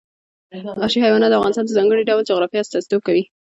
وحشي 0.79 0.99
حیوانات 1.05 1.29
د 1.31 1.35
افغانستان 1.39 1.65
د 1.65 1.71
ځانګړي 1.77 2.03
ډول 2.09 2.27
جغرافیه 2.29 2.61
استازیتوب 2.63 3.01
کوي. 3.07 3.23